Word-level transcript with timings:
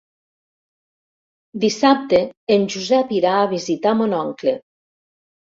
Dissabte 1.65 2.21
en 2.57 2.65
Josep 2.77 3.15
irà 3.19 3.35
a 3.43 3.47
visitar 3.55 3.95
mon 4.01 4.17
oncle. 4.25 4.57